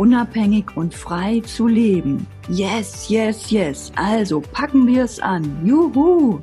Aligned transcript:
unabhängig 0.00 0.78
und 0.78 0.94
frei 0.94 1.42
zu 1.44 1.66
leben. 1.66 2.26
Yes, 2.48 3.10
yes, 3.10 3.50
yes. 3.50 3.92
Also 3.96 4.40
packen 4.40 4.86
wir 4.86 5.04
es 5.04 5.20
an. 5.20 5.60
Juhu! 5.62 6.40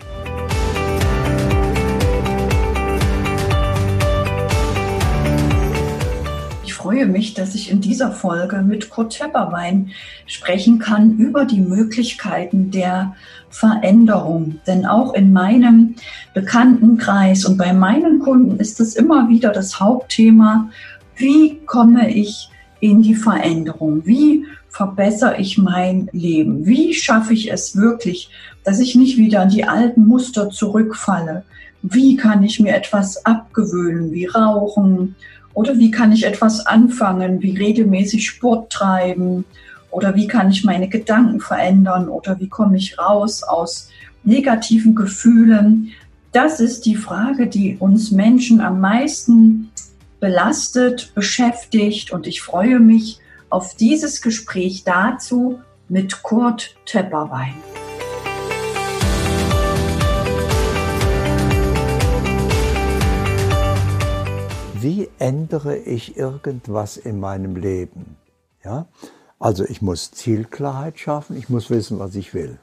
Ich 6.63 6.73
freue 6.75 7.07
mich, 7.07 7.33
dass 7.33 7.55
ich 7.55 7.71
in 7.71 7.81
dieser 7.81 8.11
Folge 8.11 8.61
mit 8.61 8.91
Kurt 8.91 9.17
Tepperwein 9.17 9.89
sprechen 10.27 10.77
kann 10.77 11.17
über 11.17 11.43
die 11.43 11.61
Möglichkeiten 11.61 12.69
der 12.69 13.15
Veränderung. 13.49 14.59
Denn 14.67 14.85
auch 14.85 15.15
in 15.15 15.33
meinem 15.33 15.95
Bekanntenkreis 16.35 17.43
und 17.43 17.57
bei 17.57 17.73
meinen 17.73 18.19
Kunden 18.19 18.59
ist 18.59 18.79
es 18.79 18.95
immer 18.95 19.29
wieder 19.29 19.49
das 19.51 19.79
Hauptthema, 19.79 20.69
wie 21.15 21.57
komme 21.65 22.11
ich 22.11 22.51
in 22.79 23.01
die 23.01 23.15
Veränderung? 23.15 24.05
Wie 24.05 24.45
verbessere 24.69 25.37
ich 25.37 25.57
mein 25.57 26.09
Leben? 26.11 26.65
Wie 26.65 26.93
schaffe 26.93 27.33
ich 27.33 27.51
es 27.51 27.75
wirklich, 27.75 28.29
dass 28.63 28.79
ich 28.79 28.95
nicht 28.95 29.17
wieder 29.17 29.43
in 29.43 29.49
die 29.49 29.63
alten 29.63 30.05
Muster 30.05 30.49
zurückfalle? 30.49 31.43
Wie 31.81 32.15
kann 32.15 32.43
ich 32.43 32.59
mir 32.59 32.75
etwas 32.75 33.25
abgewöhnen, 33.25 34.11
wie 34.11 34.25
Rauchen? 34.25 35.15
Oder 35.53 35.77
wie 35.77 35.89
kann 35.89 36.11
ich 36.11 36.25
etwas 36.25 36.65
anfangen, 36.65 37.41
wie 37.41 37.57
regelmäßig 37.57 38.27
Sport 38.27 38.71
treiben? 38.71 39.45
Oder 39.89 40.15
wie 40.15 40.27
kann 40.27 40.51
ich 40.51 40.63
meine 40.63 40.89
Gedanken 40.89 41.39
verändern? 41.39 42.09
Oder 42.09 42.39
wie 42.39 42.49
komme 42.49 42.77
ich 42.77 42.99
raus 42.99 43.41
aus 43.41 43.89
negativen 44.23 44.93
Gefühlen? 44.93 45.89
Das 46.31 46.59
ist 46.59 46.85
die 46.85 46.95
Frage, 46.95 47.47
die 47.47 47.77
uns 47.79 48.11
Menschen 48.11 48.61
am 48.61 48.79
meisten 48.79 49.71
belastet, 50.19 51.13
beschäftigt 51.13 52.11
und 52.11 52.27
ich 52.27 52.41
freue 52.41 52.79
mich 52.79 53.19
auf 53.49 53.75
dieses 53.75 54.21
Gespräch 54.21 54.83
dazu 54.83 55.59
mit 55.89 56.23
Kurt 56.23 56.75
Tepperwein. 56.85 57.55
Wie 64.79 65.09
ändere 65.19 65.77
ich 65.77 66.17
irgendwas 66.17 66.97
in 66.97 67.19
meinem 67.19 67.55
Leben? 67.55 68.17
Ja? 68.63 68.87
Also 69.39 69.65
ich 69.65 69.81
muss 69.81 70.11
Zielklarheit 70.11 70.99
schaffen, 70.99 71.37
ich 71.37 71.49
muss 71.49 71.69
wissen, 71.69 71.99
was 71.99 72.15
ich 72.15 72.33
will. 72.33 72.59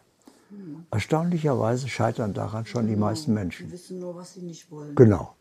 Erstaunlicherweise 0.90 1.88
scheitern 1.88 2.34
daran 2.34 2.66
schon 2.66 2.86
die 2.86 2.96
meisten 2.96 3.34
Menschen. 3.34 3.66
Sie 3.66 3.72
wissen 3.72 3.98
nur, 3.98 4.14
was 4.14 4.34
sie 4.34 4.42
nicht 4.42 4.70
wollen. 4.70 4.94
Genau. 4.94 5.34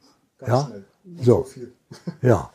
Ja, 0.48 0.72
so. 1.22 1.48
Ja. 2.22 2.52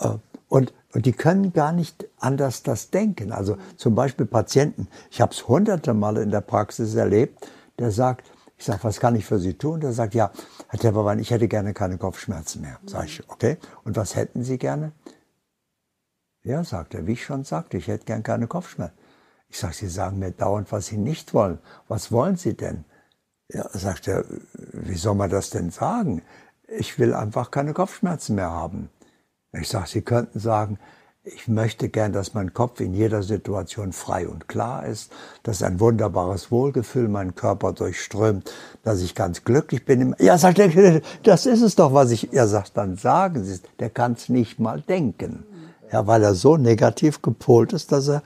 Äh, 0.00 0.18
und, 0.48 0.72
und 0.92 1.06
die 1.06 1.12
können 1.12 1.52
gar 1.52 1.72
nicht 1.72 2.06
anders 2.18 2.62
das 2.62 2.90
denken. 2.90 3.32
Also 3.32 3.56
zum 3.76 3.94
Beispiel 3.94 4.26
Patienten. 4.26 4.88
Ich 5.10 5.20
habe 5.20 5.32
es 5.32 5.48
hunderte 5.48 5.94
Male 5.94 6.22
in 6.22 6.30
der 6.30 6.42
Praxis 6.42 6.94
erlebt, 6.94 7.48
der 7.78 7.90
sagt, 7.90 8.30
ich 8.56 8.64
sage, 8.64 8.84
was 8.84 9.00
kann 9.00 9.16
ich 9.16 9.24
für 9.26 9.38
Sie 9.38 9.54
tun? 9.54 9.80
Der 9.80 9.92
sagt, 9.92 10.14
ja, 10.14 10.30
Herr 10.68 10.78
Tepperwein, 10.78 11.18
ich 11.18 11.30
hätte 11.30 11.48
gerne 11.48 11.74
keine 11.74 11.98
Kopfschmerzen 11.98 12.62
mehr. 12.62 12.78
Sag 12.86 13.06
ich, 13.06 13.28
okay. 13.28 13.58
Und 13.82 13.96
was 13.96 14.14
hätten 14.14 14.44
Sie 14.44 14.58
gerne? 14.58 14.92
Ja, 16.44 16.62
sagt 16.62 16.94
er, 16.94 17.06
wie 17.06 17.12
ich 17.12 17.24
schon 17.24 17.44
sagte, 17.44 17.76
ich 17.76 17.88
hätte 17.88 18.04
gern 18.04 18.22
keine 18.22 18.46
Kopfschmerzen. 18.46 18.96
Ich 19.48 19.58
sage, 19.58 19.74
Sie 19.74 19.88
sagen 19.88 20.18
mir 20.18 20.30
dauernd, 20.30 20.70
was 20.72 20.86
Sie 20.86 20.98
nicht 20.98 21.34
wollen. 21.34 21.58
Was 21.88 22.12
wollen 22.12 22.36
Sie 22.36 22.54
denn? 22.54 22.84
Ja, 23.48 23.68
sagt 23.70 24.08
er, 24.08 24.24
wie 24.72 24.96
soll 24.96 25.14
man 25.14 25.30
das 25.30 25.50
denn 25.50 25.70
sagen? 25.70 26.22
Ich 26.78 26.98
will 26.98 27.14
einfach 27.14 27.50
keine 27.50 27.72
Kopfschmerzen 27.72 28.34
mehr 28.34 28.50
haben. 28.50 28.90
Ich 29.52 29.68
sage, 29.68 29.88
Sie 29.88 30.02
könnten 30.02 30.40
sagen, 30.40 30.78
ich 31.26 31.48
möchte 31.48 31.88
gern, 31.88 32.12
dass 32.12 32.34
mein 32.34 32.52
Kopf 32.52 32.80
in 32.80 32.92
jeder 32.92 33.22
Situation 33.22 33.92
frei 33.92 34.28
und 34.28 34.46
klar 34.46 34.84
ist, 34.84 35.10
dass 35.42 35.62
ein 35.62 35.80
wunderbares 35.80 36.50
Wohlgefühl 36.50 37.08
meinen 37.08 37.34
Körper 37.34 37.72
durchströmt, 37.72 38.52
dass 38.82 39.00
ich 39.00 39.14
ganz 39.14 39.42
glücklich 39.42 39.86
bin. 39.86 40.14
Ja, 40.18 40.36
sagt 40.36 40.58
er, 40.58 41.00
das 41.22 41.46
ist 41.46 41.62
es 41.62 41.76
doch, 41.76 41.94
was 41.94 42.10
ich, 42.10 42.34
er 42.34 42.46
sagt, 42.46 42.76
dann 42.76 42.96
sagen 42.96 43.42
Sie 43.42 43.54
es. 43.54 43.62
Der 43.78 43.88
kann 43.88 44.12
es 44.12 44.28
nicht 44.28 44.58
mal 44.58 44.82
denken. 44.82 45.44
Ja, 45.90 46.06
weil 46.06 46.22
er 46.22 46.34
so 46.34 46.58
negativ 46.58 47.22
gepolt 47.22 47.72
ist, 47.72 47.92
dass 47.92 48.08
er, 48.08 48.22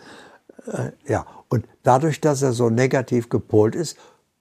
äh, 0.67 0.91
ja, 1.07 1.25
und 1.49 1.67
dadurch, 1.85 2.21
dass 2.21 2.43
er 2.43 2.53
so 2.53 2.69
negativ 2.69 3.29
gepolt 3.29 3.77
ist, 3.77 3.97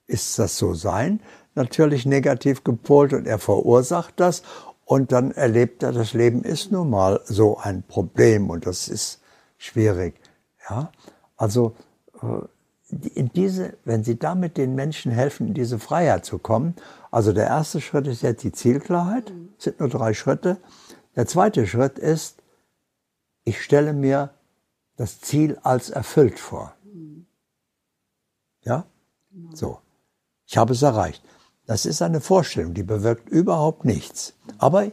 ist 0.08 0.38
das 0.38 0.56
so 0.56 0.74
sein, 0.74 1.20
natürlich 1.58 2.06
negativ 2.06 2.64
gepolt 2.64 3.12
und 3.12 3.26
er 3.26 3.38
verursacht 3.38 4.14
das 4.16 4.42
und 4.86 5.12
dann 5.12 5.32
erlebt 5.32 5.82
er, 5.82 5.92
das 5.92 6.14
Leben 6.14 6.42
ist 6.42 6.72
nun 6.72 6.88
mal 6.88 7.20
so 7.24 7.58
ein 7.58 7.82
Problem 7.82 8.48
und 8.48 8.64
das 8.64 8.88
ist 8.88 9.20
schwierig. 9.58 10.14
Ja, 10.70 10.90
also 11.36 11.76
äh, 12.22 12.96
in 13.14 13.30
diese, 13.34 13.76
wenn 13.84 14.02
Sie 14.02 14.18
damit 14.18 14.56
den 14.56 14.74
Menschen 14.74 15.12
helfen, 15.12 15.48
in 15.48 15.54
diese 15.54 15.78
Freiheit 15.78 16.24
zu 16.24 16.38
kommen, 16.38 16.74
also 17.10 17.34
der 17.34 17.46
erste 17.46 17.82
Schritt 17.82 18.06
ist 18.06 18.22
jetzt 18.22 18.42
die 18.44 18.52
Zielklarheit, 18.52 19.30
es 19.58 19.64
sind 19.64 19.80
nur 19.80 19.90
drei 19.90 20.14
Schritte. 20.14 20.56
Der 21.16 21.26
zweite 21.26 21.66
Schritt 21.66 21.98
ist, 21.98 22.42
ich 23.44 23.62
stelle 23.62 23.92
mir 23.92 24.30
das 24.96 25.20
Ziel 25.20 25.58
als 25.62 25.90
erfüllt 25.90 26.38
vor. 26.38 26.74
Ja? 28.62 28.86
So. 29.52 29.80
Ich 30.46 30.56
habe 30.56 30.72
es 30.72 30.82
erreicht. 30.82 31.22
Das 31.68 31.84
ist 31.84 32.00
eine 32.00 32.22
Vorstellung, 32.22 32.72
die 32.72 32.82
bewirkt 32.82 33.28
überhaupt 33.28 33.84
nichts. 33.84 34.32
Aber 34.56 34.90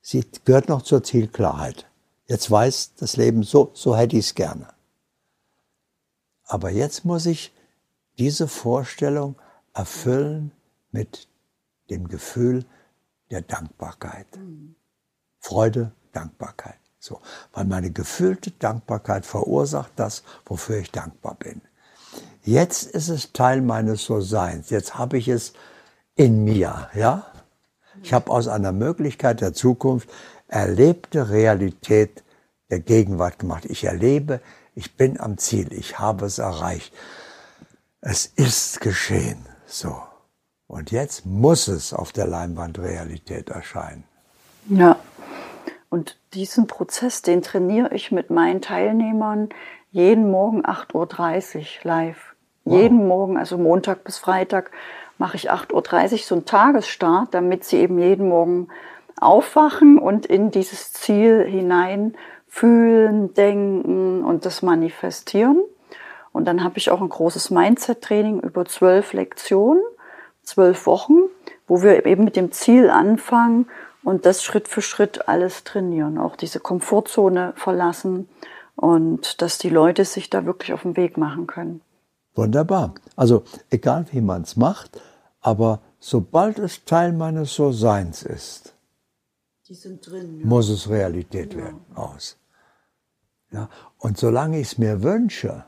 sie 0.00 0.24
gehört 0.44 0.68
noch 0.68 0.82
zur 0.82 1.02
Zielklarheit. 1.02 1.84
Jetzt 2.26 2.48
weiß 2.48 2.94
das 2.94 3.16
Leben 3.16 3.42
so, 3.42 3.72
so 3.74 3.96
hätte 3.96 4.16
ich 4.16 4.26
es 4.26 4.34
gerne. 4.36 4.68
Aber 6.44 6.70
jetzt 6.70 7.04
muss 7.04 7.26
ich 7.26 7.52
diese 8.18 8.46
Vorstellung 8.46 9.34
erfüllen 9.74 10.52
mit 10.92 11.26
dem 11.90 12.06
Gefühl 12.06 12.64
der 13.32 13.42
Dankbarkeit. 13.42 14.28
Freude, 15.40 15.90
Dankbarkeit. 16.12 16.78
So, 17.00 17.20
weil 17.52 17.64
meine 17.64 17.90
gefühlte 17.90 18.52
Dankbarkeit 18.52 19.26
verursacht 19.26 19.90
das, 19.96 20.22
wofür 20.44 20.78
ich 20.78 20.92
dankbar 20.92 21.34
bin. 21.34 21.62
Jetzt 22.44 22.84
ist 22.84 23.08
es 23.08 23.32
Teil 23.32 23.60
meines 23.60 24.04
So-Seins. 24.04 24.70
Jetzt 24.70 24.96
habe 24.96 25.18
ich 25.18 25.26
es 25.26 25.52
in 26.16 26.44
mir, 26.44 26.90
ja? 26.94 27.26
Ich 28.02 28.12
habe 28.12 28.30
aus 28.30 28.48
einer 28.48 28.72
Möglichkeit 28.72 29.40
der 29.40 29.52
Zukunft 29.52 30.08
erlebte 30.48 31.30
Realität 31.30 32.22
der 32.70 32.80
Gegenwart 32.80 33.38
gemacht. 33.38 33.64
Ich 33.66 33.84
erlebe, 33.84 34.40
ich 34.74 34.96
bin 34.96 35.20
am 35.20 35.38
Ziel, 35.38 35.72
ich 35.72 35.98
habe 35.98 36.26
es 36.26 36.38
erreicht. 36.38 36.92
Es 38.00 38.26
ist 38.26 38.80
geschehen. 38.80 39.46
So. 39.66 39.96
Und 40.66 40.90
jetzt 40.90 41.26
muss 41.26 41.68
es 41.68 41.92
auf 41.92 42.12
der 42.12 42.26
Leinwand 42.26 42.78
Realität 42.78 43.50
erscheinen. 43.50 44.04
Ja. 44.68 44.98
Und 45.88 46.18
diesen 46.34 46.66
Prozess, 46.66 47.22
den 47.22 47.42
trainiere 47.42 47.94
ich 47.94 48.10
mit 48.10 48.30
meinen 48.30 48.60
Teilnehmern 48.60 49.48
jeden 49.90 50.30
Morgen 50.30 50.66
8.30 50.66 51.56
Uhr 51.58 51.66
live. 51.84 52.34
Wow. 52.64 52.80
Jeden 52.82 53.06
Morgen, 53.06 53.38
also 53.38 53.56
Montag 53.56 54.02
bis 54.04 54.18
Freitag 54.18 54.72
mache 55.18 55.36
ich 55.36 55.50
8.30 55.50 56.12
Uhr 56.12 56.18
so 56.18 56.34
einen 56.34 56.44
Tagesstart, 56.44 57.32
damit 57.32 57.64
sie 57.64 57.78
eben 57.78 57.98
jeden 57.98 58.28
Morgen 58.28 58.68
aufwachen 59.20 59.98
und 59.98 60.26
in 60.26 60.50
dieses 60.50 60.92
Ziel 60.92 61.44
hinein 61.44 62.14
fühlen, 62.48 63.34
denken 63.34 64.24
und 64.24 64.44
das 64.44 64.62
manifestieren. 64.62 65.62
Und 66.32 66.46
dann 66.46 66.62
habe 66.62 66.78
ich 66.78 66.90
auch 66.90 67.00
ein 67.00 67.08
großes 67.08 67.50
Mindset-Training 67.50 68.40
über 68.40 68.66
zwölf 68.66 69.14
Lektionen, 69.14 69.82
zwölf 70.42 70.86
Wochen, 70.86 71.14
wo 71.66 71.82
wir 71.82 72.04
eben 72.04 72.24
mit 72.24 72.36
dem 72.36 72.52
Ziel 72.52 72.90
anfangen 72.90 73.68
und 74.04 74.26
das 74.26 74.44
Schritt 74.44 74.68
für 74.68 74.82
Schritt 74.82 75.28
alles 75.28 75.64
trainieren, 75.64 76.18
auch 76.18 76.36
diese 76.36 76.60
Komfortzone 76.60 77.54
verlassen 77.56 78.28
und 78.76 79.40
dass 79.40 79.58
die 79.58 79.70
Leute 79.70 80.04
sich 80.04 80.30
da 80.30 80.44
wirklich 80.44 80.72
auf 80.72 80.82
den 80.82 80.96
Weg 80.96 81.16
machen 81.16 81.46
können. 81.46 81.80
Wunderbar. 82.36 82.94
Also 83.16 83.44
egal 83.70 84.06
wie 84.12 84.20
man 84.20 84.42
es 84.42 84.56
macht, 84.56 85.00
aber 85.40 85.80
sobald 85.98 86.58
es 86.58 86.84
Teil 86.84 87.12
meines 87.12 87.54
So-Seins 87.54 88.22
ist, 88.22 88.74
drin, 90.02 90.40
ja. 90.40 90.46
muss 90.46 90.68
es 90.68 90.88
Realität 90.88 91.54
ja. 91.54 91.60
werden 91.60 91.80
aus. 91.94 92.36
Ja? 93.50 93.68
Und 93.98 94.18
solange 94.18 94.60
ich 94.60 94.72
es 94.72 94.78
mir 94.78 95.02
wünsche, 95.02 95.64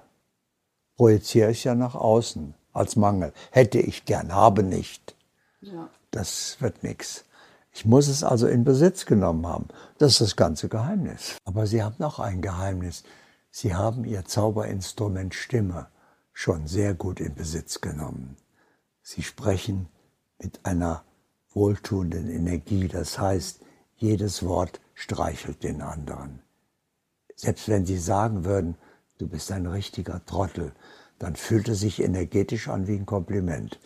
projiziere 0.97 1.51
ich 1.51 1.65
ja 1.65 1.75
nach 1.75 1.95
außen 1.95 2.55
als 2.73 2.97
Mangel. 2.97 3.33
Hätte 3.51 3.79
ich 3.79 4.05
gern, 4.05 4.35
habe 4.35 4.63
nicht. 4.63 5.17
Ja. 5.61 5.89
Das 6.11 6.61
wird 6.61 6.83
nichts. 6.85 7.25
Ich 7.73 7.85
muss 7.85 8.09
es 8.09 8.23
also 8.23 8.47
in 8.47 8.65
Besitz 8.65 9.07
genommen 9.07 9.47
haben. 9.47 9.69
Das 9.99 10.13
ist 10.13 10.21
das 10.21 10.37
ganze 10.37 10.69
Geheimnis. 10.69 11.37
Aber 11.45 11.67
Sie 11.67 11.83
haben 11.83 11.97
noch 11.99 12.19
ein 12.19 12.43
Geheimnis. 12.43 13.05
Sie 13.51 13.75
haben 13.75 14.05
Ihr 14.05 14.25
Zauberinstrument 14.25 15.35
Stimme 15.35 15.89
schon 16.39 16.69
sehr 16.69 16.95
gut 16.95 17.19
in 17.19 17.35
Besitz 17.35 17.81
genommen. 17.81 18.37
Sie 19.03 19.25
sprechen 19.25 19.89
mit 20.41 20.65
einer 20.65 21.03
wohltuenden 21.53 22.31
Energie. 22.31 22.87
Das 22.87 23.19
heißt, 23.19 23.59
jedes 23.97 24.45
Wort 24.45 24.81
streichelt 24.95 25.65
den 25.65 25.83
anderen. 25.83 26.39
Selbst 27.35 27.69
wenn 27.69 27.85
Sie 27.87 27.99
sagen 27.99 28.45
würden, 28.45 28.77
du 29.19 29.27
bist 29.27 29.51
ein 29.51 29.67
richtiger 29.67 30.25
Trottel, 30.27 30.71
dann 31.19 31.35
fühlt 31.35 31.69
es 31.69 31.81
sich 31.81 32.01
energetisch 32.01 32.69
an 32.69 32.87
wie 32.87 32.95
ein 32.95 33.07
Kompliment. 33.07 33.81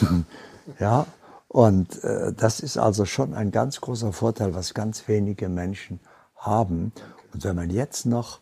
ja, 0.80 1.06
und 1.46 2.02
äh, 2.02 2.32
das 2.32 2.58
ist 2.58 2.78
also 2.78 3.04
schon 3.04 3.32
ein 3.32 3.52
ganz 3.52 3.80
großer 3.80 4.12
Vorteil, 4.12 4.56
was 4.56 4.74
ganz 4.74 5.06
wenige 5.06 5.48
Menschen 5.48 6.00
haben. 6.34 6.90
Und 7.32 7.44
wenn 7.44 7.54
man 7.54 7.70
jetzt 7.70 8.06
noch 8.06 8.40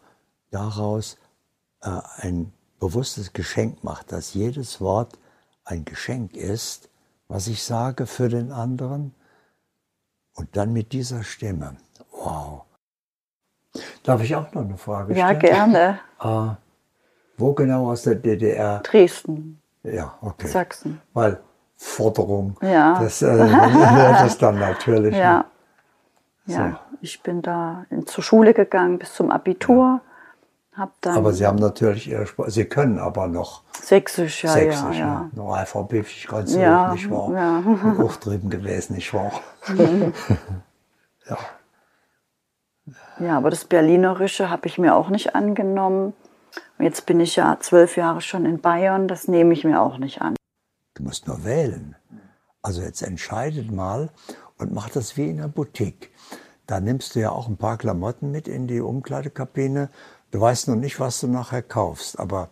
daraus 0.50 1.18
äh, 1.82 2.00
ein 2.16 2.54
bewusstes 2.84 3.32
Geschenk 3.32 3.82
macht, 3.82 4.12
dass 4.12 4.34
jedes 4.34 4.78
Wort 4.78 5.18
ein 5.64 5.86
Geschenk 5.86 6.36
ist, 6.36 6.90
was 7.28 7.46
ich 7.46 7.62
sage 7.62 8.04
für 8.04 8.28
den 8.28 8.52
anderen, 8.52 9.14
und 10.34 10.54
dann 10.54 10.74
mit 10.74 10.92
dieser 10.92 11.22
Stimme, 11.22 11.76
wow. 12.10 12.64
Darf 14.02 14.22
ich 14.22 14.36
auch 14.36 14.52
noch 14.52 14.62
eine 14.62 14.76
Frage 14.76 15.14
stellen? 15.14 15.18
Ja, 15.18 15.32
gerne. 15.32 15.98
Äh, 16.20 16.56
wo 17.38 17.54
genau 17.54 17.90
aus 17.90 18.02
der 18.02 18.16
DDR? 18.16 18.80
Dresden. 18.80 19.62
Ja, 19.82 20.18
okay. 20.20 20.48
Sachsen. 20.48 21.00
Weil 21.14 21.40
Forderung, 21.76 22.58
ja. 22.60 23.00
das 23.00 23.22
äh, 23.22 23.36
das 23.38 24.36
dann 24.36 24.58
natürlich. 24.58 25.16
Ja. 25.16 25.46
Ne? 26.44 26.54
Ja, 26.54 26.80
ich 27.00 27.22
bin 27.22 27.40
da 27.40 27.86
in, 27.88 28.06
zur 28.06 28.22
Schule 28.22 28.52
gegangen 28.52 28.98
bis 28.98 29.14
zum 29.14 29.30
Abitur. 29.30 30.02
Hab 30.76 31.00
dann 31.02 31.16
aber 31.16 31.32
Sie 31.32 31.46
haben 31.46 31.58
natürlich 31.58 32.08
Ihre 32.08 32.26
Sprache, 32.26 32.50
Sie 32.50 32.64
können 32.64 32.98
aber 32.98 33.28
noch 33.28 33.62
Sächsisch, 33.80 34.42
ja, 34.42 34.52
Sächsisch, 34.52 34.98
ja, 34.98 35.06
ja. 35.06 35.30
Noch 35.34 35.54
alphabetisch 35.54 36.26
ganz 36.26 36.54
ja, 36.54 36.88
hoch, 36.88 36.94
nicht 36.94 37.10
wahr? 37.10 37.32
Ja. 37.32 37.98
Hochtrieben 37.98 38.50
gewesen, 38.50 38.94
nicht 38.94 39.14
wahr? 39.14 39.40
ja. 41.28 41.38
Ja, 43.20 43.36
aber 43.36 43.50
das 43.50 43.64
Berlinerische 43.64 44.50
habe 44.50 44.66
ich 44.66 44.78
mir 44.78 44.94
auch 44.96 45.10
nicht 45.10 45.34
angenommen. 45.36 46.12
Jetzt 46.78 47.06
bin 47.06 47.20
ich 47.20 47.36
ja 47.36 47.56
zwölf 47.60 47.96
Jahre 47.96 48.20
schon 48.20 48.44
in 48.44 48.60
Bayern, 48.60 49.06
das 49.06 49.28
nehme 49.28 49.52
ich 49.52 49.64
mir 49.64 49.80
auch 49.80 49.98
nicht 49.98 50.20
an. 50.22 50.34
Du 50.94 51.04
musst 51.04 51.28
nur 51.28 51.44
wählen. 51.44 51.94
Also 52.62 52.82
jetzt 52.82 53.02
entscheidet 53.02 53.70
mal 53.70 54.10
und 54.58 54.72
mach 54.72 54.88
das 54.88 55.16
wie 55.16 55.30
in 55.30 55.36
der 55.36 55.48
Boutique. 55.48 56.10
Da 56.66 56.80
nimmst 56.80 57.14
du 57.14 57.20
ja 57.20 57.30
auch 57.30 57.48
ein 57.48 57.58
paar 57.58 57.76
Klamotten 57.76 58.30
mit 58.30 58.48
in 58.48 58.66
die 58.66 58.80
Umkleidekabine. 58.80 59.90
Du 60.34 60.40
weißt 60.40 60.66
noch 60.66 60.74
nicht, 60.74 60.98
was 60.98 61.20
du 61.20 61.28
nachher 61.28 61.62
kaufst, 61.62 62.18
aber 62.18 62.50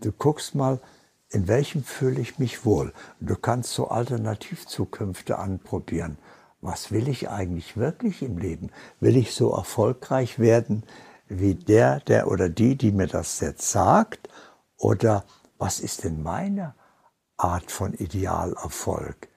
du 0.00 0.10
guckst 0.10 0.56
mal, 0.56 0.80
in 1.28 1.46
welchem 1.46 1.84
fühle 1.84 2.20
ich 2.20 2.40
mich 2.40 2.64
wohl. 2.64 2.92
Du 3.20 3.36
kannst 3.36 3.74
so 3.74 3.86
Alternativzukünfte 3.86 5.38
anprobieren. 5.38 6.18
Was 6.62 6.90
will 6.90 7.06
ich 7.06 7.30
eigentlich 7.30 7.76
wirklich 7.76 8.22
im 8.22 8.38
Leben? 8.38 8.70
Will 8.98 9.16
ich 9.16 9.36
so 9.36 9.54
erfolgreich 9.54 10.40
werden 10.40 10.82
wie 11.28 11.54
der, 11.54 12.00
der 12.00 12.26
oder 12.26 12.48
die, 12.48 12.74
die 12.74 12.90
mir 12.90 13.06
das 13.06 13.38
jetzt 13.38 13.70
sagt? 13.70 14.28
Oder 14.76 15.22
was 15.58 15.78
ist 15.78 16.02
denn 16.02 16.24
meine 16.24 16.74
Art 17.36 17.70
von 17.70 17.94
Idealerfolg? 17.94 19.28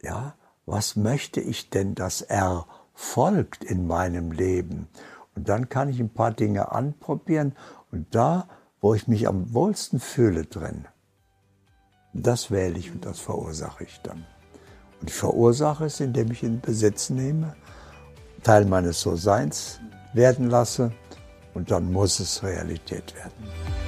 Ja, 0.00 0.34
was 0.64 0.96
möchte 0.96 1.42
ich 1.42 1.68
denn, 1.68 1.94
dass 1.94 2.22
erfolgt 2.22 3.64
in 3.64 3.86
meinem 3.86 4.32
Leben? 4.32 4.88
Und 5.38 5.48
dann 5.48 5.68
kann 5.68 5.88
ich 5.88 6.00
ein 6.00 6.12
paar 6.12 6.32
Dinge 6.32 6.72
anprobieren 6.72 7.54
und 7.92 8.12
da, 8.12 8.48
wo 8.80 8.94
ich 8.94 9.06
mich 9.06 9.28
am 9.28 9.54
wohlsten 9.54 10.00
fühle 10.00 10.46
drin, 10.46 10.88
das 12.12 12.50
wähle 12.50 12.76
ich 12.76 12.90
und 12.90 13.06
das 13.06 13.20
verursache 13.20 13.84
ich 13.84 14.00
dann. 14.02 14.26
Und 15.00 15.10
ich 15.10 15.14
verursache 15.14 15.84
es, 15.84 16.00
indem 16.00 16.32
ich 16.32 16.42
in 16.42 16.60
Besitz 16.60 17.08
nehme, 17.08 17.54
Teil 18.42 18.64
meines 18.64 19.00
So-Seins 19.00 19.78
werden 20.12 20.50
lasse 20.50 20.90
und 21.54 21.70
dann 21.70 21.92
muss 21.92 22.18
es 22.18 22.42
Realität 22.42 23.14
werden. 23.14 23.87